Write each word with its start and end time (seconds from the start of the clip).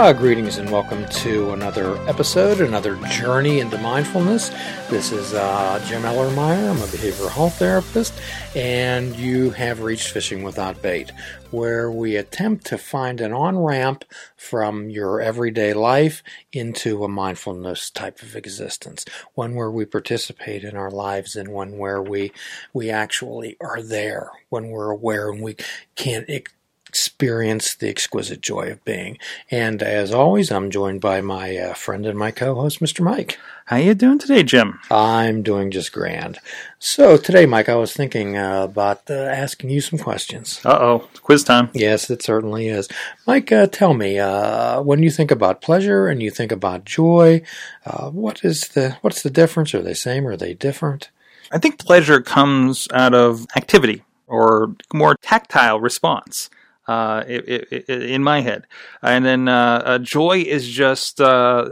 Ah, 0.00 0.12
greetings 0.12 0.58
and 0.58 0.70
welcome 0.70 1.04
to 1.08 1.50
another 1.50 1.96
episode, 2.06 2.60
another 2.60 2.94
journey 3.08 3.58
into 3.58 3.76
mindfulness. 3.78 4.50
This 4.88 5.10
is 5.10 5.34
uh, 5.34 5.84
Jim 5.88 6.02
Ellermeyer. 6.02 6.70
I'm 6.70 6.76
a 6.76 6.86
behavioral 6.86 7.28
health 7.30 7.58
therapist, 7.58 8.14
and 8.54 9.16
you 9.16 9.50
have 9.50 9.80
reached 9.80 10.12
Fishing 10.12 10.44
Without 10.44 10.80
Bait, 10.80 11.10
where 11.50 11.90
we 11.90 12.14
attempt 12.14 12.64
to 12.66 12.78
find 12.78 13.20
an 13.20 13.32
on 13.32 13.58
ramp 13.58 14.04
from 14.36 14.88
your 14.88 15.20
everyday 15.20 15.74
life 15.74 16.22
into 16.52 17.02
a 17.02 17.08
mindfulness 17.08 17.90
type 17.90 18.22
of 18.22 18.36
existence, 18.36 19.04
one 19.34 19.56
where 19.56 19.70
we 19.70 19.84
participate 19.84 20.62
in 20.62 20.76
our 20.76 20.92
lives 20.92 21.34
and 21.34 21.48
one 21.48 21.76
where 21.76 22.00
we 22.00 22.30
we 22.72 22.88
actually 22.88 23.56
are 23.60 23.82
there, 23.82 24.30
when 24.48 24.68
we're 24.68 24.92
aware 24.92 25.28
and 25.28 25.42
we 25.42 25.56
can't 25.96 26.28
experience 26.88 27.74
the 27.74 27.88
exquisite 27.88 28.40
joy 28.40 28.70
of 28.70 28.84
being. 28.84 29.18
And 29.50 29.82
as 29.82 30.12
always, 30.12 30.50
I'm 30.50 30.70
joined 30.70 31.00
by 31.00 31.20
my 31.20 31.56
uh, 31.56 31.74
friend 31.74 32.06
and 32.06 32.18
my 32.18 32.30
co-host, 32.30 32.80
Mr. 32.80 33.00
Mike. 33.00 33.38
How 33.66 33.76
are 33.76 33.80
you 33.80 33.94
doing 33.94 34.18
today, 34.18 34.42
Jim? 34.42 34.80
I'm 34.90 35.42
doing 35.42 35.70
just 35.70 35.92
grand. 35.92 36.38
So 36.78 37.18
today, 37.18 37.44
Mike, 37.44 37.68
I 37.68 37.74
was 37.74 37.92
thinking 37.92 38.34
uh, 38.36 38.62
about 38.62 39.02
uh, 39.10 39.14
asking 39.14 39.68
you 39.68 39.82
some 39.82 39.98
questions. 39.98 40.60
Uh 40.64 40.78
oh, 40.80 41.08
quiz 41.22 41.44
time. 41.44 41.68
Yes, 41.74 42.08
it 42.08 42.22
certainly 42.22 42.68
is. 42.68 42.88
Mike, 43.26 43.52
uh, 43.52 43.66
tell 43.66 43.92
me, 43.92 44.18
uh, 44.18 44.80
when 44.80 45.02
you 45.02 45.10
think 45.10 45.30
about 45.30 45.60
pleasure 45.60 46.06
and 46.06 46.22
you 46.22 46.30
think 46.30 46.50
about 46.50 46.86
joy, 46.86 47.42
uh, 47.84 48.08
what 48.08 48.42
is 48.42 48.68
the 48.68 48.96
what's 49.02 49.22
the 49.22 49.30
difference? 49.30 49.74
Are 49.74 49.82
they 49.82 49.92
same? 49.92 50.26
Are 50.26 50.36
they 50.36 50.54
different? 50.54 51.10
I 51.52 51.58
think 51.58 51.78
pleasure 51.78 52.22
comes 52.22 52.88
out 52.94 53.12
of 53.12 53.46
activity 53.54 54.02
or 54.26 54.74
more 54.94 55.16
tactile 55.20 55.78
response 55.80 56.48
uh, 56.88 57.22
it, 57.28 57.48
it, 57.48 57.84
it, 57.88 58.02
in 58.02 58.24
my 58.24 58.40
head. 58.40 58.66
And 59.02 59.24
then 59.24 59.46
uh, 59.46 59.82
uh, 59.84 59.98
joy 59.98 60.38
is 60.40 60.66
just. 60.66 61.20
Uh, 61.20 61.70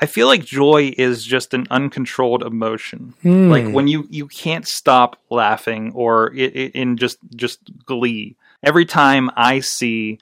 I 0.00 0.06
feel 0.06 0.28
like 0.28 0.44
joy 0.44 0.94
is 0.96 1.24
just 1.24 1.52
an 1.54 1.66
uncontrolled 1.72 2.44
emotion. 2.44 3.14
Mm. 3.24 3.50
Like 3.50 3.74
when 3.74 3.88
you, 3.88 4.06
you 4.08 4.28
can't 4.28 4.64
stop 4.64 5.20
laughing 5.28 5.90
or 5.92 6.32
in 6.32 6.96
just 6.96 7.18
just 7.34 7.58
glee. 7.84 8.36
Every 8.62 8.86
time 8.86 9.28
I 9.36 9.58
see 9.58 10.20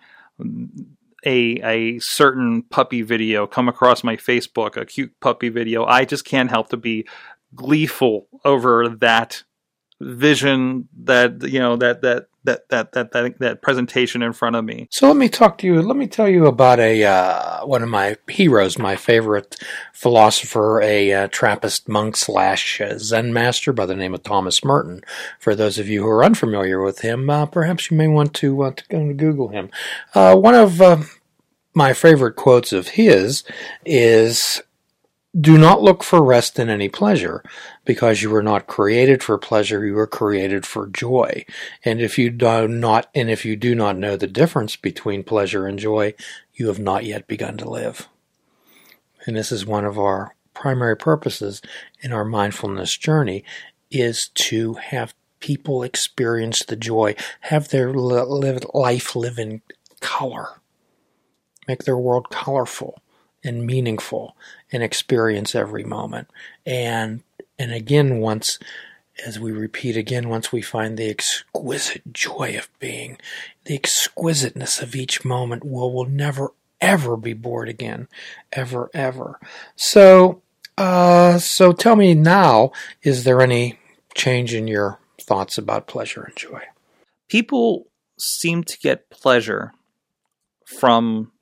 a 1.26 1.60
a 1.62 1.98
certain 1.98 2.62
puppy 2.62 3.02
video 3.02 3.46
come 3.46 3.68
across 3.68 4.02
my 4.02 4.16
Facebook, 4.16 4.78
a 4.78 4.86
cute 4.86 5.12
puppy 5.20 5.50
video, 5.50 5.84
I 5.84 6.06
just 6.06 6.24
can't 6.24 6.48
help 6.48 6.70
to 6.70 6.78
be 6.78 7.06
gleeful 7.54 8.28
over 8.46 8.88
that 8.88 9.42
vision 10.00 10.88
that 11.04 11.42
you 11.42 11.58
know 11.58 11.76
that 11.76 12.00
that 12.02 12.28
that 12.46 12.68
that 12.70 12.92
that 12.92 13.12
that, 13.12 13.38
that 13.38 13.62
presentation 13.62 14.22
in 14.22 14.32
front 14.32 14.56
of 14.56 14.64
me. 14.64 14.88
So 14.90 15.06
let 15.08 15.16
me 15.16 15.28
talk 15.28 15.58
to 15.58 15.66
you. 15.66 15.82
Let 15.82 15.96
me 15.96 16.06
tell 16.06 16.28
you 16.28 16.46
about 16.46 16.80
a 16.80 17.04
uh, 17.04 17.66
one 17.66 17.82
of 17.82 17.88
my 17.88 18.16
heroes, 18.28 18.78
my 18.78 18.96
favorite 18.96 19.56
philosopher, 19.92 20.80
a 20.80 21.12
uh, 21.12 21.28
Trappist 21.28 21.88
monk 21.88 22.16
slash 22.16 22.80
uh, 22.80 22.98
Zen 22.98 23.32
master 23.32 23.72
by 23.72 23.86
the 23.86 23.96
name 23.96 24.14
of 24.14 24.22
Thomas 24.22 24.64
Merton. 24.64 25.02
For 25.38 25.54
those 25.54 25.78
of 25.78 25.88
you 25.88 26.02
who 26.02 26.08
are 26.08 26.24
unfamiliar 26.24 26.82
with 26.82 27.00
him, 27.00 27.28
uh, 27.28 27.46
perhaps 27.46 27.90
you 27.90 27.96
may 27.96 28.08
want 28.08 28.34
to 28.34 28.62
uh, 28.62 28.70
to 28.72 28.84
go 28.88 29.06
to 29.06 29.14
Google 29.14 29.48
him. 29.48 29.70
Uh, 30.14 30.34
one 30.36 30.54
of 30.54 30.80
my 31.74 31.92
favorite 31.92 32.36
quotes 32.36 32.72
of 32.72 32.88
his 32.88 33.44
is 33.84 34.62
do 35.38 35.58
not 35.58 35.82
look 35.82 36.02
for 36.02 36.22
rest 36.22 36.58
in 36.58 36.70
any 36.70 36.88
pleasure, 36.88 37.42
because 37.84 38.22
you 38.22 38.30
were 38.30 38.42
not 38.42 38.66
created 38.66 39.22
for 39.22 39.36
pleasure, 39.36 39.84
you 39.84 39.94
were 39.94 40.06
created 40.06 40.64
for 40.64 40.86
joy. 40.86 41.44
And 41.84 42.00
if 42.00 42.18
you 42.18 42.30
do 42.30 42.66
not, 42.68 43.10
and 43.14 43.28
if 43.28 43.44
you 43.44 43.56
do 43.56 43.74
not 43.74 43.98
know 43.98 44.16
the 44.16 44.26
difference 44.26 44.76
between 44.76 45.24
pleasure 45.24 45.66
and 45.66 45.78
joy, 45.78 46.14
you 46.54 46.68
have 46.68 46.78
not 46.78 47.04
yet 47.04 47.26
begun 47.26 47.56
to 47.58 47.68
live. 47.68 48.08
And 49.26 49.36
this 49.36 49.52
is 49.52 49.66
one 49.66 49.84
of 49.84 49.98
our 49.98 50.36
primary 50.54 50.96
purposes 50.96 51.60
in 52.00 52.12
our 52.12 52.24
mindfulness 52.24 52.96
journey 52.96 53.44
is 53.90 54.28
to 54.34 54.74
have 54.74 55.14
people 55.40 55.82
experience 55.82 56.64
the 56.64 56.76
joy, 56.76 57.14
have 57.42 57.68
their 57.68 57.92
life 57.92 59.14
live 59.14 59.38
in 59.38 59.60
color, 60.00 60.60
make 61.68 61.84
their 61.84 61.98
world 61.98 62.30
colorful 62.30 63.02
and 63.46 63.66
meaningful 63.66 64.36
and 64.72 64.82
experience 64.82 65.54
every 65.54 65.84
moment. 65.84 66.28
And 66.64 67.22
and 67.58 67.72
again 67.72 68.18
once 68.18 68.58
as 69.24 69.40
we 69.40 69.50
repeat 69.50 69.96
again 69.96 70.28
once 70.28 70.52
we 70.52 70.60
find 70.60 70.98
the 70.98 71.08
exquisite 71.08 72.12
joy 72.12 72.56
of 72.58 72.68
being, 72.78 73.16
the 73.64 73.74
exquisiteness 73.74 74.82
of 74.82 74.94
each 74.94 75.24
moment 75.24 75.64
will 75.64 75.92
will 75.92 76.08
never 76.08 76.52
ever 76.80 77.16
be 77.16 77.32
bored 77.32 77.68
again. 77.68 78.08
Ever, 78.52 78.90
ever. 78.92 79.38
So 79.76 80.42
uh 80.76 81.38
so 81.38 81.72
tell 81.72 81.96
me 81.96 82.14
now, 82.14 82.72
is 83.02 83.24
there 83.24 83.40
any 83.40 83.78
change 84.14 84.52
in 84.52 84.66
your 84.66 84.98
thoughts 85.20 85.56
about 85.56 85.86
pleasure 85.86 86.24
and 86.24 86.36
joy? 86.36 86.62
People 87.28 87.86
seem 88.18 88.64
to 88.64 88.78
get 88.78 89.10
pleasure 89.10 89.72
from 90.64 91.32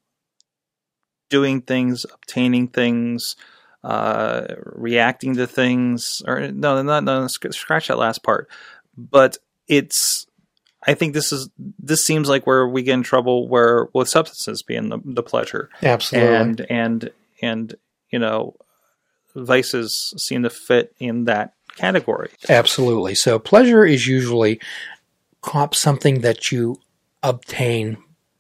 doing 1.29 1.61
things, 1.61 2.05
obtaining 2.12 2.69
things, 2.69 3.37
uh, 3.83 4.47
reacting 4.65 5.35
to 5.37 5.47
things. 5.47 6.23
Or 6.27 6.51
no, 6.51 6.83
not 6.83 7.05
no, 7.05 7.27
scratch 7.27 7.89
that 7.89 7.99
last 7.99 8.23
part. 8.23 8.49
But 8.97 9.39
it's. 9.69 10.27
I 10.87 10.93
think 10.93 11.15
this 11.15 11.33
is 11.33 11.49
this 11.79 12.05
seems 12.05 12.29
like 12.29 12.47
where 12.47 12.69
we 12.69 12.83
get 12.83 12.93
in 12.93 13.03
trouble 13.03 13.49
where 13.49 13.89
with 13.95 14.07
substances 14.07 14.62
being 14.62 14.91
the, 14.91 14.99
the 15.03 15.23
pleasure. 15.23 15.71
Absolutely. 15.83 16.37
And 16.37 16.67
and 16.69 17.11
and 17.41 17.75
you 18.11 18.19
know 18.19 18.55
vices 19.35 20.12
seem 20.19 20.43
to 20.43 20.51
fit 20.51 20.95
in 20.99 21.25
that 21.25 21.55
category. 21.77 22.31
Absolutely. 22.49 23.15
So 23.15 23.39
pleasure 23.39 23.85
is 23.85 24.06
usually 24.06 24.61
something 25.73 26.21
that 26.21 26.53
you 26.53 26.81
obtain 27.23 27.99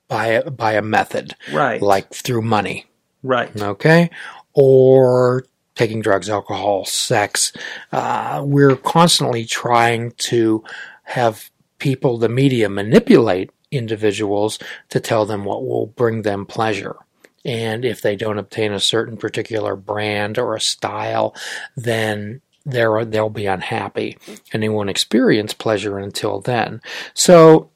by 0.08 0.26
a, 0.26 0.50
by 0.50 0.72
a 0.72 0.82
method, 0.82 1.34
right? 1.52 1.80
Like 1.80 2.12
through 2.12 2.42
money, 2.42 2.86
right? 3.22 3.50
Okay, 3.60 4.10
or 4.52 5.44
taking 5.74 6.00
drugs, 6.00 6.28
alcohol, 6.28 6.84
sex. 6.84 7.52
Uh, 7.92 8.42
we're 8.44 8.76
constantly 8.76 9.44
trying 9.44 10.12
to 10.12 10.62
have 11.02 11.50
people, 11.78 12.18
the 12.18 12.28
media, 12.28 12.68
manipulate 12.68 13.50
individuals 13.70 14.58
to 14.88 15.00
tell 15.00 15.26
them 15.26 15.44
what 15.44 15.66
will 15.66 15.86
bring 15.86 16.22
them 16.22 16.46
pleasure. 16.46 16.96
And 17.44 17.84
if 17.84 18.00
they 18.00 18.16
don't 18.16 18.38
obtain 18.38 18.72
a 18.72 18.80
certain 18.80 19.16
particular 19.16 19.76
brand 19.76 20.38
or 20.38 20.54
a 20.54 20.60
style, 20.60 21.34
then 21.76 22.40
they're, 22.64 23.04
they'll 23.04 23.28
be 23.28 23.46
unhappy 23.46 24.16
and 24.52 24.62
they 24.62 24.70
won't 24.70 24.88
experience 24.88 25.52
pleasure 25.52 25.98
until 25.98 26.40
then. 26.40 26.80
So 27.12 27.70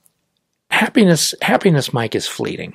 happiness, 0.71 1.35
happiness, 1.43 1.93
Mike, 1.93 2.15
is 2.15 2.27
fleeting. 2.27 2.75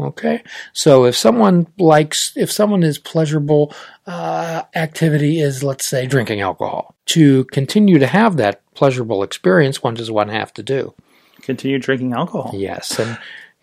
Okay, 0.00 0.44
so 0.72 1.06
if 1.06 1.16
someone 1.16 1.66
likes, 1.76 2.32
if 2.36 2.52
someone 2.52 2.84
is 2.84 2.98
pleasurable 2.98 3.74
uh, 4.06 4.62
activity 4.76 5.40
is, 5.40 5.64
let's 5.64 5.86
say, 5.86 6.06
drinking 6.06 6.40
alcohol. 6.40 6.94
To 7.06 7.44
continue 7.46 7.98
to 7.98 8.06
have 8.06 8.36
that 8.36 8.62
pleasurable 8.74 9.24
experience, 9.24 9.82
one 9.82 9.94
does 9.94 10.08
one 10.08 10.28
have 10.28 10.54
to 10.54 10.62
do? 10.62 10.94
Continue 11.42 11.80
drinking 11.80 12.12
alcohol. 12.12 12.52
Yes, 12.54 12.96
and 13.00 13.18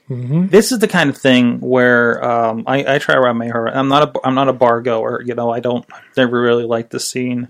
mm-hmm. 0.09 0.47
this 0.47 0.73
is 0.73 0.79
the 0.79 0.89
kind 0.89 1.09
of 1.09 1.17
thing 1.17 1.61
where 1.61 2.21
um, 2.23 2.65
I, 2.67 2.95
I, 2.95 2.97
try 2.97 3.15
to 3.15 3.21
wrap 3.21 3.35
my 3.37 3.45
head. 3.45 3.55
I'm 3.55 3.87
not 3.87 4.15
a 4.17 4.27
I'm 4.27 4.35
not 4.35 4.49
a 4.49 4.53
bar 4.53 4.81
goer. 4.81 5.21
You 5.21 5.35
know, 5.35 5.51
I 5.51 5.61
don't 5.61 5.85
never 6.17 6.41
really 6.41 6.65
like 6.65 6.89
the 6.89 6.99
scene, 6.99 7.47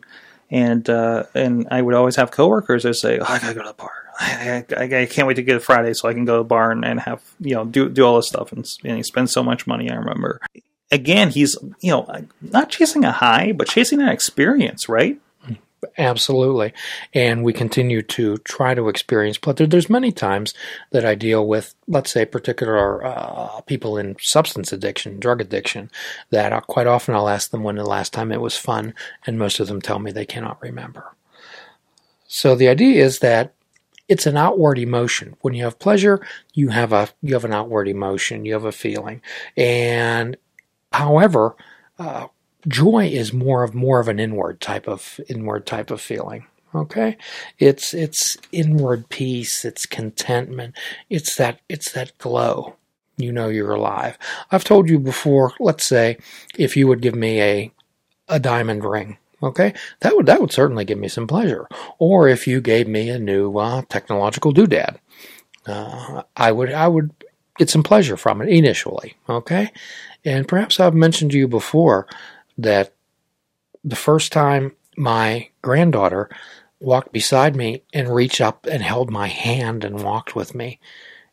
and 0.51 0.87
uh, 0.87 1.23
and 1.33 1.67
I 1.71 1.81
would 1.81 1.95
always 1.95 2.17
have 2.17 2.29
coworkers 2.29 2.83
that 2.83 2.93
say, 2.93 3.17
oh, 3.17 3.25
"I 3.27 3.39
gotta 3.39 3.55
go 3.55 3.63
to 3.63 3.69
the 3.69 3.73
bar." 3.73 4.04
I, 4.19 4.65
I, 4.77 4.83
I, 4.83 5.05
can't 5.05 5.27
wait 5.27 5.35
to 5.35 5.43
get 5.43 5.61
Friday 5.61 5.93
so 5.93 6.07
I 6.07 6.13
can 6.13 6.25
go 6.25 6.37
to 6.37 6.39
the 6.39 6.43
bar 6.45 6.71
and, 6.71 6.85
and 6.85 6.99
have 7.01 7.21
you 7.39 7.55
know 7.55 7.65
do 7.65 7.89
do 7.89 8.03
all 8.03 8.15
this 8.15 8.27
stuff 8.27 8.51
and, 8.51 8.65
and 8.83 8.97
he 8.97 9.03
spends 9.03 9.31
so 9.31 9.43
much 9.43 9.67
money. 9.67 9.89
I 9.89 9.95
remember. 9.95 10.39
Again, 10.91 11.29
he's 11.29 11.57
you 11.81 11.91
know 11.91 12.07
not 12.41 12.69
chasing 12.69 13.03
a 13.03 13.11
high, 13.11 13.51
but 13.51 13.67
chasing 13.67 14.01
an 14.01 14.09
experience, 14.09 14.87
right? 14.87 15.19
Absolutely, 15.97 16.73
and 17.13 17.43
we 17.43 17.53
continue 17.53 18.01
to 18.01 18.37
try 18.37 18.73
to 18.73 18.89
experience. 18.89 19.37
But 19.37 19.57
there, 19.57 19.67
there's 19.67 19.89
many 19.89 20.11
times 20.11 20.53
that 20.91 21.05
I 21.05 21.13
deal 21.15 21.47
with, 21.47 21.75
let's 21.87 22.11
say, 22.11 22.25
particular 22.25 23.05
uh, 23.05 23.61
people 23.61 23.97
in 23.97 24.15
substance 24.19 24.73
addiction, 24.73 25.19
drug 25.19 25.41
addiction, 25.41 25.91
that 26.31 26.53
I, 26.53 26.59
quite 26.61 26.87
often 26.87 27.13
I'll 27.13 27.29
ask 27.29 27.51
them 27.51 27.63
when 27.63 27.75
the 27.75 27.85
last 27.85 28.13
time 28.13 28.31
it 28.31 28.41
was 28.41 28.57
fun, 28.57 28.93
and 29.27 29.37
most 29.37 29.59
of 29.59 29.67
them 29.67 29.81
tell 29.81 29.99
me 29.99 30.11
they 30.11 30.25
cannot 30.25 30.61
remember. 30.61 31.13
So 32.27 32.55
the 32.55 32.69
idea 32.69 33.03
is 33.03 33.19
that 33.19 33.53
it's 34.07 34.25
an 34.27 34.37
outward 34.37 34.77
emotion. 34.77 35.35
When 35.41 35.53
you 35.53 35.63
have 35.63 35.79
pleasure, 35.79 36.25
you 36.53 36.69
have 36.69 36.93
a 36.93 37.09
you 37.21 37.33
have 37.33 37.45
an 37.45 37.53
outward 37.53 37.87
emotion, 37.87 38.45
you 38.45 38.53
have 38.53 38.65
a 38.65 38.71
feeling. 38.71 39.21
And 39.57 40.37
however, 40.91 41.55
uh, 41.99 42.27
joy 42.67 43.07
is 43.07 43.33
more 43.33 43.63
of 43.63 43.73
more 43.73 43.99
of 43.99 44.07
an 44.07 44.19
inward 44.19 44.61
type 44.61 44.87
of 44.87 45.19
inward 45.29 45.65
type 45.65 45.91
of 45.91 46.01
feeling. 46.01 46.45
Okay, 46.73 47.17
it's 47.57 47.93
it's 47.93 48.37
inward 48.51 49.09
peace, 49.09 49.63
it's 49.65 49.85
contentment, 49.85 50.75
it's 51.09 51.35
that 51.35 51.61
it's 51.69 51.91
that 51.93 52.17
glow. 52.17 52.75
you 53.17 53.31
know 53.31 53.47
you're 53.49 53.71
alive. 53.73 54.17
I've 54.51 54.63
told 54.65 54.89
you 54.89 54.99
before, 54.99 55.53
let's 55.59 55.85
say, 55.85 56.17
if 56.57 56.75
you 56.75 56.87
would 56.87 57.01
give 57.01 57.15
me 57.15 57.41
a 57.41 57.71
a 58.27 58.39
diamond 58.39 58.83
ring, 58.83 59.17
okay, 59.45 59.73
that 60.01 60.15
would 60.15 60.25
that 60.25 60.41
would 60.41 60.51
certainly 60.51 60.83
give 60.83 60.97
me 60.97 61.07
some 61.07 61.27
pleasure. 61.27 61.67
Or 61.99 62.27
if 62.27 62.47
you 62.47 62.59
gave 62.59 62.87
me 62.87 63.09
a 63.09 63.19
new 63.19 63.57
uh, 63.57 63.83
technological 63.87 64.53
doodad, 64.53 64.97
uh, 65.65 66.23
I 66.35 66.51
would 66.51 66.73
I 66.73 66.87
would 66.87 67.11
get 67.57 67.69
some 67.69 67.83
pleasure 67.83 68.17
from 68.17 68.41
it 68.41 68.49
initially, 68.49 69.15
okay. 69.29 69.71
And 70.25 70.47
perhaps 70.47 70.79
I've 70.79 70.95
mentioned 70.95 71.31
to 71.31 71.37
you 71.37 71.47
before 71.47 72.07
that 72.57 72.93
the 73.83 73.95
first 73.95 74.31
time 74.31 74.73
my 74.97 75.49
granddaughter 75.61 76.29
walked 76.79 77.13
beside 77.13 77.55
me 77.55 77.83
and 77.93 78.13
reached 78.13 78.41
up 78.41 78.65
and 78.65 78.81
held 78.81 79.09
my 79.11 79.27
hand 79.27 79.83
and 79.83 80.03
walked 80.03 80.35
with 80.35 80.55
me. 80.55 80.79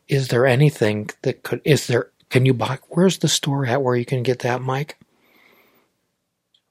Is 0.07 0.27
there 0.27 0.45
anything 0.45 1.09
that 1.23 1.43
could, 1.43 1.61
is 1.63 1.87
there, 1.87 2.11
can 2.29 2.45
you 2.45 2.53
buy, 2.53 2.79
where's 2.89 3.17
the 3.17 3.27
store 3.27 3.65
at 3.65 3.81
where 3.81 3.95
you 3.95 4.05
can 4.05 4.23
get 4.23 4.39
that, 4.39 4.61
Mike? 4.61 4.97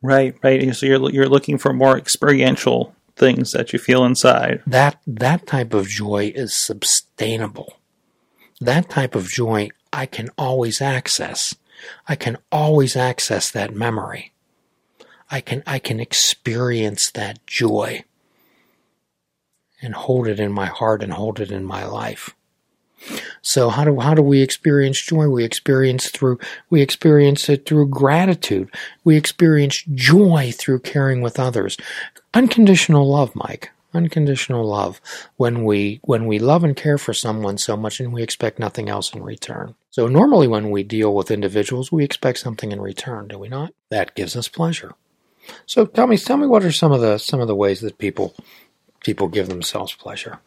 Right, 0.03 0.37
right. 0.43 0.75
So 0.75 0.87
you're, 0.87 1.11
you're 1.11 1.29
looking 1.29 1.59
for 1.59 1.73
more 1.73 1.97
experiential 1.97 2.95
things 3.17 3.53
that 3.53 3.73
you 3.73 3.79
feel 3.79 4.05
inside. 4.05 4.63
That, 4.67 5.01
that 5.07 5.47
type 5.47 5.75
of 5.75 5.89
joy 5.89 6.33
is 6.35 6.55
sustainable. 6.55 7.75
That 8.61 8.91
type 8.91 9.15
of 9.15 9.29
joy 9.29 9.71
I 9.93 10.07
can 10.07 10.31
always 10.37 10.81
access. 10.81 11.55
I 12.09 12.17
can 12.17 12.39
always 12.51 12.97
access 12.97 13.51
that 13.51 13.75
memory. 13.75 14.33
I 15.31 15.41
can, 15.41 15.63
I 15.67 15.79
can 15.79 16.01
experience 16.01 17.11
that 17.13 17.47
joy 17.47 18.05
and 19.81 19.95
hold 19.95 20.29
it 20.29 20.39
in 20.39 20.53
my 20.53 20.67
heart 20.67 21.03
and 21.03 21.13
hold 21.13 21.41
it 21.41 21.51
in 21.51 21.65
my 21.65 21.85
life. 21.85 22.35
So 23.43 23.69
how 23.71 23.85
do 23.85 23.99
how 23.99 24.15
do 24.15 24.23
we 24.23 24.41
experience 24.41 25.01
joy? 25.01 25.29
We 25.29 25.45
experience 25.45 26.09
through 26.09 26.39
we 26.71 26.81
experience 26.81 27.49
it 27.49 27.67
through 27.67 27.89
gratitude. 27.89 28.71
We 29.05 29.17
experience 29.17 29.83
joy 29.95 30.53
through 30.57 30.81
caring 30.81 31.21
with 31.21 31.41
others. 31.41 31.77
Unconditional 32.33 33.09
love, 33.09 33.35
Mike. 33.35 33.71
Unconditional 33.95 34.65
love 34.65 35.03
when 35.37 35.65
we 35.65 36.01
when 36.05 36.27
we 36.27 36.39
love 36.39 36.65
and 36.65 36.77
care 36.77 36.97
for 36.97 37.13
someone 37.13 37.59
so 37.59 37.77
much 37.77 38.01
and 38.01 38.13
we 38.13 38.23
expect 38.23 38.59
nothing 38.59 38.89
else 38.89 39.13
in 39.13 39.23
return. 39.23 39.75
So 39.91 40.07
normally 40.07 40.49
when 40.49 40.71
we 40.71 40.83
deal 40.83 41.15
with 41.15 41.31
individuals, 41.31 41.93
we 41.93 42.05
expect 42.05 42.39
something 42.39 42.73
in 42.73 42.81
return, 42.81 43.29
do 43.29 43.39
we 43.39 43.49
not? 43.49 43.75
That 43.91 44.15
gives 44.15 44.35
us 44.35 44.49
pleasure. 44.49 44.95
So 45.67 45.85
tell 45.85 46.07
me 46.07 46.17
tell 46.17 46.39
me 46.39 46.47
what 46.47 46.65
are 46.65 46.73
some 46.73 46.93
of 46.93 47.01
the 47.01 47.19
some 47.19 47.41
of 47.41 47.49
the 47.49 47.57
ways 47.57 47.81
that 47.81 47.99
people 47.99 48.35
people 49.01 49.29
give 49.29 49.49
themselves 49.49 49.93
pleasure? 49.93 50.39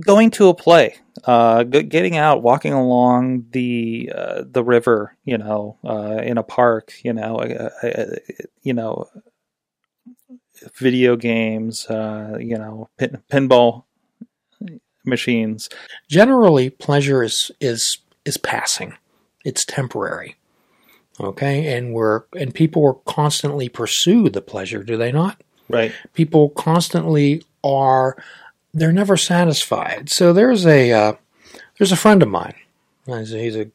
Going 0.00 0.30
to 0.32 0.48
a 0.48 0.54
play, 0.54 0.96
uh, 1.24 1.62
getting 1.62 2.16
out, 2.16 2.42
walking 2.42 2.74
along 2.74 3.46
the 3.52 4.12
uh, 4.14 4.42
the 4.46 4.62
river, 4.62 5.16
you 5.24 5.38
know, 5.38 5.78
uh, 5.82 6.20
in 6.22 6.36
a 6.36 6.42
park, 6.42 6.92
you 7.02 7.14
know, 7.14 7.70
you 8.62 8.74
know, 8.74 9.08
video 10.78 11.16
games, 11.16 11.86
uh, 11.86 12.36
you 12.38 12.58
know, 12.58 12.90
pin- 12.98 13.22
pinball 13.30 13.84
machines. 15.04 15.68
Generally, 16.08 16.70
pleasure 16.70 17.22
is 17.22 17.50
is 17.60 17.98
is 18.24 18.36
passing. 18.36 18.94
It's 19.44 19.64
temporary. 19.64 20.36
Okay, 21.20 21.74
and 21.74 21.92
we're 21.92 22.22
and 22.38 22.54
people 22.54 23.02
constantly 23.06 23.68
pursue 23.68 24.28
the 24.28 24.42
pleasure, 24.42 24.82
do 24.82 24.96
they 24.96 25.12
not? 25.12 25.42
Right. 25.68 25.92
People 26.14 26.50
constantly 26.50 27.44
are 27.64 28.16
they're 28.74 28.92
never 28.92 29.16
satisfied. 29.16 30.08
So 30.08 30.32
there's 30.32 30.66
a 30.66 30.92
uh, 30.92 31.12
there's 31.78 31.92
a 31.92 31.96
friend 31.96 32.22
of 32.22 32.28
mine. 32.28 32.54
He's 33.06 33.56
a 33.56 33.70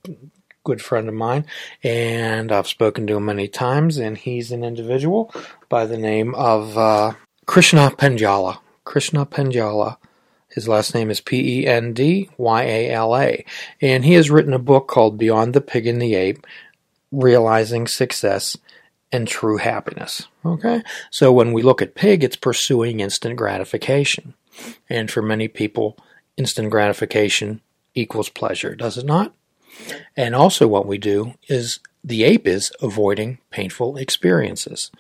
good 0.63 0.81
friend 0.81 1.07
of 1.07 1.15
mine, 1.15 1.45
and 1.83 2.51
I've 2.51 2.67
spoken 2.67 3.07
to 3.07 3.17
him 3.17 3.25
many 3.25 3.47
times. 3.47 3.97
And 3.97 4.17
he's 4.17 4.51
an 4.51 4.63
individual 4.63 5.33
by 5.69 5.85
the 5.85 5.97
name 5.97 6.33
of 6.35 6.77
uh, 6.77 7.13
Krishna 7.45 7.91
Pendyala. 7.91 8.59
Krishna 8.83 9.25
Pendyala. 9.25 9.97
His 10.49 10.67
last 10.67 10.95
name 10.95 11.11
is 11.11 11.21
P 11.21 11.61
E 11.61 11.67
N 11.67 11.93
D 11.93 12.29
Y 12.37 12.63
A 12.63 12.89
L 12.91 13.15
A, 13.15 13.45
and 13.81 14.05
he 14.05 14.13
has 14.13 14.31
written 14.31 14.53
a 14.53 14.59
book 14.59 14.87
called 14.87 15.17
Beyond 15.17 15.53
the 15.53 15.61
Pig 15.61 15.85
and 15.85 16.01
the 16.01 16.15
Ape: 16.15 16.45
Realizing 17.11 17.85
Success 17.85 18.57
and 19.11 19.27
true 19.27 19.57
happiness. 19.57 20.27
Okay? 20.45 20.81
So 21.11 21.31
when 21.31 21.53
we 21.53 21.61
look 21.61 21.81
at 21.81 21.95
pig, 21.95 22.23
it's 22.23 22.35
pursuing 22.35 22.99
instant 22.99 23.35
gratification. 23.35 24.33
And 24.89 25.09
for 25.09 25.21
many 25.21 25.47
people, 25.47 25.97
instant 26.37 26.69
gratification 26.69 27.61
equals 27.93 28.29
pleasure, 28.29 28.75
does 28.75 28.97
it 28.97 29.05
not? 29.05 29.33
And 30.15 30.35
also, 30.35 30.67
what 30.67 30.87
we 30.87 30.97
do 30.97 31.33
is 31.47 31.79
the 32.03 32.23
ape 32.23 32.47
is 32.47 32.71
avoiding 32.81 33.37
painful 33.51 33.97
experiences. 33.97 34.91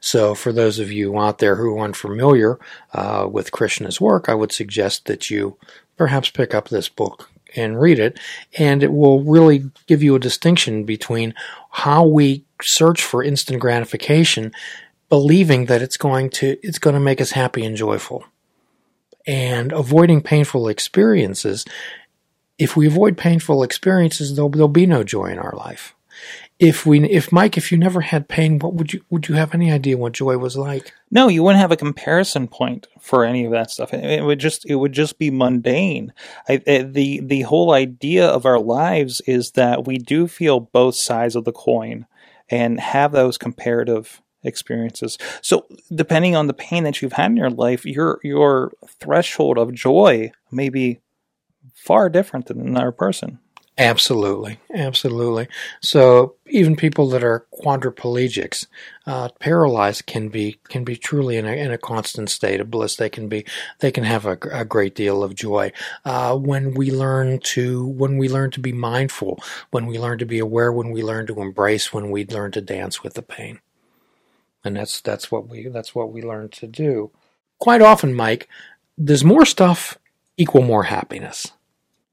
So, 0.00 0.34
for 0.34 0.52
those 0.52 0.78
of 0.78 0.90
you 0.90 1.18
out 1.18 1.38
there 1.38 1.56
who 1.56 1.78
are 1.78 1.84
unfamiliar 1.84 2.58
uh, 2.92 3.28
with 3.30 3.52
Krishna's 3.52 4.00
work, 4.00 4.28
I 4.28 4.34
would 4.34 4.52
suggest 4.52 5.06
that 5.06 5.30
you 5.30 5.56
perhaps 5.96 6.28
pick 6.30 6.54
up 6.54 6.68
this 6.68 6.88
book 6.88 7.30
and 7.54 7.80
read 7.80 7.98
it, 7.98 8.18
and 8.58 8.82
it 8.82 8.92
will 8.92 9.22
really 9.22 9.70
give 9.86 10.02
you 10.02 10.14
a 10.14 10.20
distinction 10.20 10.84
between 10.84 11.34
how 11.70 12.04
we 12.06 12.44
search 12.60 13.02
for 13.02 13.22
instant 13.22 13.60
gratification, 13.60 14.52
believing 15.08 15.66
that 15.66 15.82
it's 15.82 15.96
going 15.96 16.30
to 16.30 16.58
it's 16.62 16.78
going 16.78 16.94
to 16.94 17.00
make 17.00 17.20
us 17.20 17.30
happy 17.30 17.64
and 17.64 17.76
joyful, 17.76 18.24
and 19.26 19.72
avoiding 19.72 20.20
painful 20.20 20.68
experiences. 20.68 21.64
If 22.58 22.76
we 22.76 22.86
avoid 22.86 23.18
painful 23.18 23.62
experiences, 23.62 24.34
there'll, 24.34 24.50
there'll 24.50 24.68
be 24.68 24.86
no 24.86 25.02
joy 25.02 25.26
in 25.26 25.38
our 25.38 25.52
life 25.52 25.94
if 26.58 26.86
we 26.86 27.04
if 27.04 27.30
Mike, 27.32 27.58
if 27.58 27.70
you 27.70 27.76
never 27.76 28.00
had 28.00 28.28
pain, 28.28 28.58
what 28.58 28.74
would 28.74 28.92
you 28.92 29.02
would 29.10 29.28
you 29.28 29.34
have 29.34 29.54
any 29.54 29.70
idea 29.70 29.98
what 29.98 30.14
joy 30.14 30.38
was 30.38 30.56
like? 30.56 30.92
No, 31.10 31.28
you 31.28 31.42
wouldn't 31.42 31.60
have 31.60 31.72
a 31.72 31.76
comparison 31.76 32.48
point 32.48 32.86
for 32.98 33.24
any 33.24 33.44
of 33.44 33.52
that 33.52 33.70
stuff. 33.70 33.92
It, 33.92 34.24
would 34.24 34.38
just 34.38 34.64
it 34.68 34.76
would 34.76 34.92
just 34.92 35.18
be 35.18 35.30
mundane. 35.30 36.14
I, 36.48 36.56
the 36.56 37.20
the 37.20 37.42
whole 37.42 37.72
idea 37.72 38.26
of 38.26 38.46
our 38.46 38.58
lives 38.58 39.20
is 39.26 39.52
that 39.52 39.86
we 39.86 39.98
do 39.98 40.26
feel 40.26 40.60
both 40.60 40.94
sides 40.94 41.36
of 41.36 41.44
the 41.44 41.52
coin 41.52 42.06
and 42.48 42.80
have 42.80 43.12
those 43.12 43.36
comparative 43.36 44.22
experiences. 44.46 45.18
So 45.42 45.66
depending 45.94 46.36
on 46.36 46.46
the 46.46 46.54
pain 46.54 46.84
that 46.84 47.02
you've 47.02 47.12
had 47.12 47.30
in 47.30 47.36
your 47.36 47.50
life, 47.50 47.84
your 47.84 48.20
your 48.22 48.72
threshold 49.00 49.58
of 49.58 49.74
joy 49.74 50.32
may 50.50 50.68
be 50.68 51.00
far 51.74 52.08
different 52.08 52.46
than 52.46 52.60
another 52.60 52.92
person. 52.92 53.38
Absolutely, 53.78 54.58
absolutely. 54.72 55.48
So 55.82 56.36
even 56.46 56.76
people 56.76 57.10
that 57.10 57.22
are 57.22 57.46
quadriplegics, 57.52 58.66
uh, 59.06 59.28
paralyzed, 59.38 60.06
can 60.06 60.30
be 60.30 60.58
can 60.70 60.82
be 60.82 60.96
truly 60.96 61.36
in 61.36 61.44
a, 61.44 61.52
in 61.52 61.70
a 61.70 61.76
constant 61.76 62.30
state 62.30 62.58
of 62.58 62.70
bliss. 62.70 62.96
They 62.96 63.10
can 63.10 63.28
be 63.28 63.44
they 63.80 63.92
can 63.92 64.04
have 64.04 64.24
a, 64.24 64.38
a 64.50 64.64
great 64.64 64.94
deal 64.94 65.22
of 65.22 65.34
joy 65.34 65.72
uh, 66.06 66.38
when 66.38 66.72
we 66.72 66.90
learn 66.90 67.38
to 67.52 67.86
when 67.86 68.16
we 68.16 68.30
learn 68.30 68.50
to 68.52 68.60
be 68.60 68.72
mindful, 68.72 69.42
when 69.72 69.84
we 69.84 69.98
learn 69.98 70.18
to 70.20 70.26
be 70.26 70.38
aware, 70.38 70.72
when 70.72 70.90
we 70.90 71.02
learn 71.02 71.26
to 71.26 71.42
embrace, 71.42 71.92
when 71.92 72.10
we 72.10 72.24
learn 72.24 72.52
to 72.52 72.62
dance 72.62 73.02
with 73.02 73.12
the 73.12 73.22
pain. 73.22 73.60
And 74.66 74.76
that's 74.76 75.00
that's 75.00 75.30
what 75.30 75.48
we 75.48 75.68
that's 75.68 75.94
what 75.94 76.12
we 76.12 76.22
learn 76.22 76.48
to 76.48 76.66
do. 76.66 77.12
Quite 77.60 77.82
often, 77.82 78.12
Mike, 78.12 78.48
does 79.02 79.24
more 79.24 79.46
stuff 79.46 79.96
equal 80.36 80.62
more 80.62 80.84
happiness? 80.84 81.52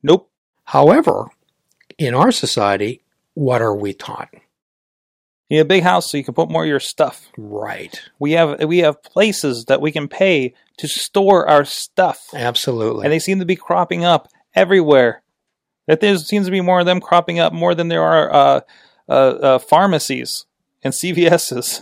Nope. 0.04 0.30
However, 0.66 1.30
in 1.98 2.14
our 2.14 2.32
society, 2.32 3.02
what 3.34 3.62
are 3.62 3.76
we 3.76 3.94
taught? 3.94 4.30
You 5.50 5.58
need 5.58 5.62
a 5.62 5.66
big 5.66 5.84
house 5.84 6.12
so 6.12 6.18
you 6.18 6.24
can 6.24 6.36
put 6.36 6.52
more 6.52 6.64
of 6.64 6.70
your 6.70 6.80
stuff. 6.80 7.28
Right. 7.38 8.00
We 8.20 8.34
have 8.34 8.64
we 8.64 8.80
have 8.80 9.02
places 9.02 9.66
that 9.66 9.82
we 9.82 9.92
can 9.92 10.08
pay 10.08 10.54
to 10.78 10.88
store 10.88 11.48
our 11.50 11.66
stuff. 11.66 12.30
Absolutely. 12.34 13.06
And 13.06 13.12
they 13.12 13.20
seem 13.20 13.40
to 13.40 13.46
be 13.46 13.56
cropping 13.56 14.06
up 14.06 14.30
everywhere. 14.56 15.24
That 15.88 16.02
there 16.02 16.18
seems 16.18 16.46
to 16.46 16.52
be 16.52 16.62
more 16.62 16.80
of 16.80 16.86
them 16.86 17.02
cropping 17.02 17.40
up 17.40 17.52
more 17.52 17.76
than 17.76 17.88
there 17.88 18.04
are 18.04 18.34
uh, 18.34 18.62
uh, 19.10 19.12
uh, 19.12 19.60
pharmacies 19.60 20.46
and 20.84 20.94
CVS's. 20.94 21.82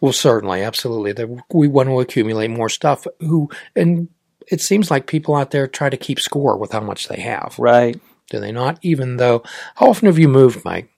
Well, 0.00 0.12
certainly, 0.12 0.62
absolutely. 0.62 1.38
We 1.52 1.68
want 1.68 1.88
to 1.88 2.00
accumulate 2.00 2.48
more 2.48 2.68
stuff. 2.68 3.06
Who 3.20 3.50
and 3.74 4.08
it 4.50 4.60
seems 4.60 4.90
like 4.90 5.06
people 5.06 5.34
out 5.34 5.50
there 5.50 5.66
try 5.66 5.90
to 5.90 5.96
keep 5.96 6.20
score 6.20 6.56
with 6.56 6.72
how 6.72 6.80
much 6.80 7.08
they 7.08 7.20
have. 7.20 7.56
Right 7.58 8.00
do 8.30 8.40
they 8.40 8.52
not? 8.52 8.78
Even 8.82 9.16
though, 9.16 9.42
how 9.76 9.90
often 9.90 10.06
have 10.06 10.18
you 10.18 10.28
moved, 10.28 10.64
Mike? 10.64 10.90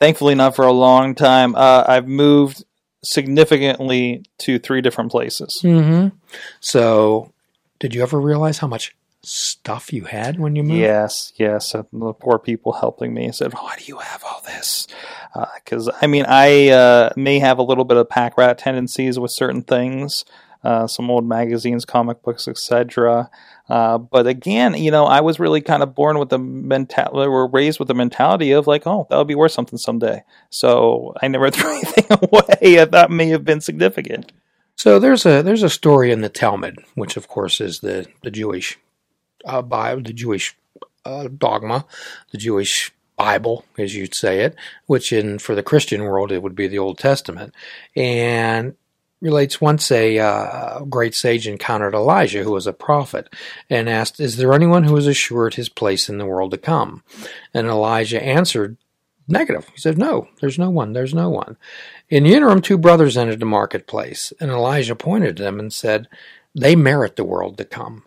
Thankfully, 0.00 0.34
not 0.34 0.56
for 0.56 0.64
a 0.64 0.72
long 0.72 1.14
time. 1.14 1.54
Uh, 1.54 1.84
I've 1.86 2.06
moved 2.06 2.64
significantly 3.04 4.24
to 4.38 4.58
three 4.58 4.80
different 4.80 5.10
places. 5.10 5.60
Mm-hmm. 5.62 6.16
So, 6.60 7.32
did 7.78 7.94
you 7.94 8.02
ever 8.02 8.20
realize 8.20 8.58
how 8.58 8.66
much 8.66 8.94
stuff 9.28 9.92
you 9.92 10.04
had 10.04 10.38
when 10.38 10.56
you 10.56 10.62
moved? 10.62 10.80
Yes, 10.80 11.32
yes. 11.36 11.74
Uh, 11.74 11.82
the 11.92 12.12
poor 12.12 12.38
people 12.38 12.72
helping 12.74 13.14
me 13.14 13.30
said, 13.32 13.52
"Why 13.54 13.76
do 13.78 13.84
you 13.84 13.98
have 13.98 14.24
all 14.24 14.42
this?" 14.44 14.86
Because 15.64 15.88
uh, 15.88 15.96
I 16.02 16.06
mean, 16.06 16.24
I 16.28 16.70
uh, 16.70 17.10
may 17.16 17.38
have 17.38 17.58
a 17.58 17.62
little 17.62 17.84
bit 17.84 17.96
of 17.96 18.08
pack 18.08 18.36
rat 18.38 18.58
tendencies 18.58 19.18
with 19.18 19.30
certain 19.30 19.62
things. 19.62 20.24
uh, 20.64 20.86
some 20.86 21.10
old 21.10 21.26
magazines, 21.26 21.84
comic 21.84 22.22
books, 22.22 22.48
etc. 22.48 23.30
Uh, 23.68 23.98
but 23.98 24.26
again, 24.26 24.74
you 24.74 24.90
know, 24.90 25.04
I 25.04 25.20
was 25.20 25.38
really 25.38 25.60
kind 25.60 25.82
of 25.82 25.94
born 25.94 26.18
with 26.18 26.30
the 26.30 26.38
mentality, 26.38 27.28
or 27.28 27.48
raised 27.48 27.78
with 27.78 27.88
the 27.88 27.94
mentality 27.94 28.52
of 28.52 28.66
like, 28.66 28.86
oh, 28.86 29.06
that'll 29.08 29.24
be 29.24 29.34
worth 29.34 29.52
something 29.52 29.78
someday. 29.78 30.24
So 30.50 31.14
I 31.22 31.28
never 31.28 31.50
threw 31.52 31.70
anything 31.70 32.06
away. 32.10 32.84
That 32.84 33.10
may 33.10 33.28
have 33.28 33.44
been 33.44 33.60
significant. 33.60 34.32
So 34.74 34.98
there's 34.98 35.26
a 35.26 35.42
there's 35.42 35.62
a 35.64 35.70
story 35.70 36.12
in 36.12 36.20
the 36.20 36.28
Talmud, 36.28 36.78
which 36.94 37.16
of 37.16 37.28
course 37.28 37.60
is 37.60 37.80
the 37.80 38.06
the 38.22 38.30
Jewish 38.30 38.78
uh, 39.44 39.62
Bible, 39.62 40.02
the 40.02 40.12
Jewish 40.12 40.56
uh, 41.04 41.28
dogma, 41.28 41.86
the 42.32 42.38
Jewish 42.38 42.92
Bible, 43.16 43.64
as 43.76 43.94
you'd 43.94 44.14
say 44.14 44.40
it, 44.40 44.54
which 44.86 45.12
in 45.12 45.38
for 45.38 45.54
the 45.54 45.62
Christian 45.62 46.04
world 46.04 46.30
it 46.30 46.42
would 46.42 46.54
be 46.54 46.68
the 46.68 46.78
Old 46.78 46.98
Testament, 46.98 47.54
and 47.96 48.76
relates 49.20 49.60
once 49.60 49.90
a 49.90 50.18
uh, 50.18 50.80
great 50.84 51.14
sage 51.14 51.48
encountered 51.48 51.94
Elijah, 51.94 52.44
who 52.44 52.52
was 52.52 52.66
a 52.66 52.72
prophet, 52.72 53.28
and 53.68 53.88
asked, 53.88 54.20
"Is 54.20 54.36
there 54.36 54.52
anyone 54.52 54.84
who 54.84 54.96
is 54.96 55.06
assured 55.06 55.54
his 55.54 55.68
place 55.68 56.08
in 56.08 56.18
the 56.18 56.26
world 56.26 56.52
to 56.52 56.58
come?" 56.58 57.02
And 57.52 57.66
Elijah 57.66 58.22
answered, 58.22 58.76
"Negative." 59.26 59.66
He 59.74 59.80
said, 59.80 59.98
"No, 59.98 60.28
there's 60.40 60.58
no 60.58 60.70
one. 60.70 60.92
There's 60.92 61.14
no 61.14 61.28
one." 61.28 61.56
In 62.08 62.24
the 62.24 62.34
interim, 62.34 62.62
two 62.62 62.78
brothers 62.78 63.16
entered 63.16 63.40
the 63.40 63.46
marketplace, 63.46 64.32
and 64.40 64.50
Elijah 64.50 64.94
pointed 64.94 65.36
to 65.36 65.42
them 65.42 65.58
and 65.58 65.72
said, 65.72 66.08
"They 66.54 66.76
merit 66.76 67.16
the 67.16 67.24
world 67.24 67.58
to 67.58 67.64
come." 67.64 68.04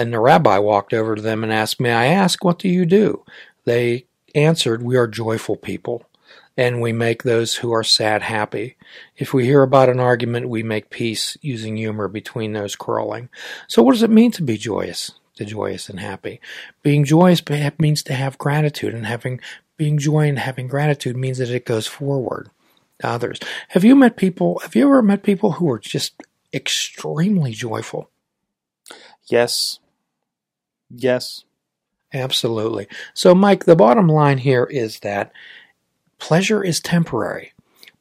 And 0.00 0.14
the 0.14 0.20
rabbi 0.20 0.56
walked 0.58 0.94
over 0.94 1.14
to 1.14 1.20
them 1.20 1.44
and 1.44 1.52
asked, 1.52 1.78
"May 1.78 1.92
I 1.92 2.06
ask, 2.06 2.42
what 2.42 2.58
do 2.58 2.68
you 2.68 2.86
do?" 2.86 3.22
They 3.64 4.06
answered, 4.34 4.82
We 4.82 4.96
are 4.96 5.06
joyful 5.06 5.56
people, 5.56 6.04
and 6.56 6.80
we 6.80 6.92
make 6.92 7.22
those 7.22 7.56
who 7.56 7.72
are 7.72 7.84
sad 7.84 8.22
happy. 8.22 8.76
If 9.16 9.34
we 9.34 9.44
hear 9.44 9.62
about 9.62 9.88
an 9.88 10.00
argument, 10.00 10.48
we 10.48 10.62
make 10.62 10.90
peace 10.90 11.36
using 11.40 11.76
humor 11.76 12.08
between 12.08 12.52
those 12.52 12.76
quarreling. 12.76 13.28
So, 13.68 13.82
what 13.82 13.92
does 13.92 14.02
it 14.02 14.10
mean 14.10 14.30
to 14.32 14.42
be 14.42 14.56
joyous? 14.56 15.12
To 15.36 15.44
joyous 15.44 15.88
and 15.88 16.00
happy. 16.00 16.40
Being 16.82 17.04
joyous 17.04 17.42
means 17.78 18.02
to 18.04 18.14
have 18.14 18.38
gratitude, 18.38 18.94
and 18.94 19.06
having 19.06 19.40
being 19.76 19.98
joy 19.98 20.28
and 20.28 20.38
having 20.38 20.68
gratitude 20.68 21.16
means 21.16 21.38
that 21.38 21.50
it 21.50 21.64
goes 21.64 21.86
forward 21.86 22.50
to 23.00 23.08
others. 23.08 23.38
Have 23.68 23.84
you 23.84 23.96
met 23.96 24.16
people? 24.16 24.58
Have 24.60 24.74
you 24.74 24.84
ever 24.84 25.02
met 25.02 25.22
people 25.22 25.52
who 25.52 25.70
are 25.70 25.78
just 25.78 26.22
extremely 26.52 27.52
joyful? 27.52 28.10
Yes. 29.26 29.78
Yes. 30.90 31.44
Absolutely. 32.12 32.88
So, 33.14 33.34
Mike, 33.34 33.64
the 33.64 33.76
bottom 33.76 34.08
line 34.08 34.38
here 34.38 34.64
is 34.64 35.00
that 35.00 35.32
pleasure 36.18 36.62
is 36.62 36.80
temporary. 36.80 37.52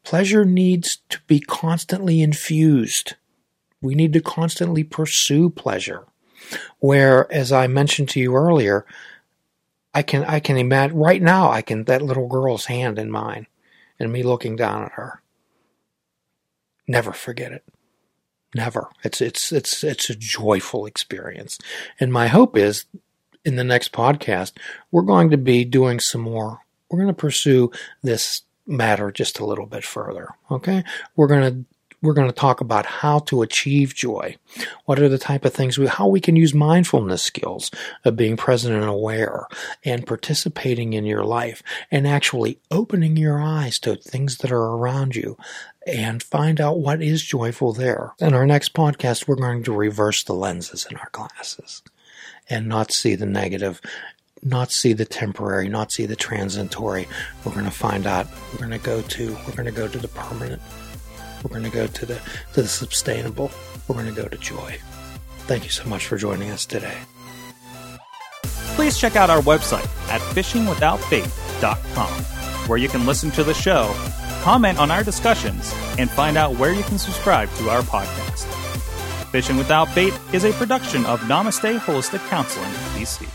Pleasure 0.04 0.46
needs 0.46 1.00
to 1.10 1.20
be 1.28 1.40
constantly 1.40 2.22
infused. 2.22 3.16
We 3.82 3.94
need 3.96 4.14
to 4.14 4.22
constantly 4.22 4.84
pursue 4.84 5.50
pleasure. 5.50 6.06
Where, 6.80 7.32
as 7.32 7.52
I 7.52 7.68
mentioned 7.68 8.10
to 8.10 8.20
you 8.20 8.36
earlier, 8.36 8.86
I 9.94 10.02
can 10.02 10.24
I 10.24 10.40
can 10.40 10.58
imagine 10.58 10.98
right 10.98 11.22
now 11.22 11.52
I 11.52 11.62
can 11.62 11.84
that 11.84 12.02
little 12.02 12.28
girl's 12.28 12.66
hand 12.66 12.98
in 12.98 13.12
mine 13.12 13.48
and 14.00 14.12
me 14.12 14.24
looking 14.24 14.56
down 14.56 14.84
at 14.84 14.94
her. 14.94 15.22
Never 16.88 17.12
forget 17.12 17.52
it. 17.52 17.64
Never. 18.56 18.90
It's 19.04 19.22
it's 19.22 19.52
it's 19.52 19.84
it's 19.84 20.10
a 20.10 20.16
joyful 20.16 20.86
experience. 20.86 21.60
And 22.00 22.12
my 22.12 22.28
hope 22.28 22.58
is 22.58 22.86
in 23.46 23.56
the 23.56 23.64
next 23.64 23.92
podcast, 23.92 24.54
we're 24.92 25.02
going 25.04 25.30
to 25.30 25.38
be 25.38 25.64
doing 25.64 26.00
some 26.00 26.22
more. 26.22 26.60
We're 26.90 27.00
going 27.00 27.14
to 27.14 27.14
pursue 27.14 27.72
this 28.02 28.44
matter 28.66 29.12
just 29.12 29.40
a 29.40 29.46
little 29.46 29.66
bit 29.66 29.84
further. 29.84 30.30
Okay. 30.50 30.84
We're 31.16 31.28
going 31.28 31.54
to 31.54 31.66
we're 32.02 32.14
going 32.14 32.28
to 32.28 32.34
talk 32.34 32.62
about 32.62 32.86
how 32.86 33.20
to 33.20 33.42
achieve 33.42 33.94
joy. 33.94 34.38
What 34.86 35.00
are 35.00 35.10
the 35.10 35.18
type 35.18 35.46
of 35.46 35.54
things 35.54 35.78
we, 35.78 35.88
how 35.88 36.08
we 36.08 36.22
can 36.22 36.36
use 36.36 36.54
mindfulness 36.54 37.22
skills 37.22 37.72
of 38.06 38.16
being 38.16 38.38
present 38.38 38.76
and 38.76 38.86
aware 38.86 39.48
and 39.84 40.08
participating 40.08 40.94
in 40.94 41.06
your 41.06 41.24
life 41.24 41.62
and 41.92 42.08
actually 42.08 42.60
opening 42.72 43.18
your 43.18 43.42
eyes 43.42 43.80
to 43.80 43.96
things 43.96 44.38
that 44.38 44.52
are 44.52 44.76
around 44.76 45.16
you 45.16 45.38
and 45.86 46.24
find 46.24 46.62
out 46.62 46.80
what 46.80 47.02
is 47.02 47.24
joyful 47.24 47.74
there. 47.74 48.14
In 48.20 48.34
our 48.34 48.46
next 48.46 48.74
podcast, 48.74 49.28
we're 49.28 49.36
going 49.36 49.64
to 49.64 49.74
reverse 49.74 50.24
the 50.24 50.34
lenses 50.34 50.88
in 50.90 50.98
our 50.98 51.10
glasses 51.12 51.82
and 52.50 52.68
not 52.68 52.92
see 52.92 53.16
the 53.16 53.26
negative, 53.26 53.82
not 54.42 54.72
see 54.72 54.94
the 54.94 55.06
temporary, 55.06 55.68
not 55.68 55.92
see 55.92 56.06
the 56.06 56.16
transitory. 56.16 57.08
We're 57.44 57.54
going 57.54 57.66
to 57.66 57.72
find 57.72 58.08
out. 58.08 58.28
We're 58.54 58.68
going 58.68 58.80
to 58.80 58.86
go 58.86 59.02
to. 59.02 59.34
We're 59.48 59.56
going 59.56 59.66
to 59.66 59.72
go 59.72 59.88
to 59.88 59.98
the 59.98 60.08
permanent. 60.08 60.62
We're 61.44 61.50
going 61.50 61.64
to 61.64 61.76
go 61.76 61.88
to 61.88 62.06
the 62.06 62.20
to 62.54 62.62
the 62.62 62.68
sustainable. 62.68 63.52
We're 63.88 63.96
going 63.96 64.14
to 64.14 64.22
go 64.22 64.28
to 64.28 64.38
joy. 64.38 64.78
Thank 65.48 65.64
you 65.64 65.72
so 65.72 65.86
much 65.86 66.06
for 66.06 66.18
joining 66.18 66.52
us 66.52 66.66
today. 66.66 66.98
Please 68.76 68.98
check 68.98 69.16
out 69.16 69.30
our 69.30 69.42
website 69.42 69.88
at 70.10 70.22
fishingwithoutbait.com, 70.22 72.10
where 72.70 72.78
you 72.78 72.88
can 72.88 73.06
listen 73.06 73.32
to 73.32 73.44
the 73.44 73.54
show, 73.54 73.94
comment 74.42 74.80
on 74.80 74.90
our 74.92 75.04
discussions, 75.04 75.74
and 75.98 76.10
find 76.10 76.38
out 76.38 76.56
where 76.58 76.72
you 76.72 76.84
can 76.84 76.98
subscribe 76.98 77.50
to 77.56 77.70
our 77.70 77.82
podcast. 77.82 78.46
Fishing 79.32 79.58
Without 79.58 79.94
Bait 79.94 80.14
is 80.34 80.44
a 80.46 80.54
production 80.54 81.06
of 81.06 81.20
Namaste 81.22 81.80
Holistic 81.80 82.26
Counseling, 82.30 82.72
PC. 82.96 83.28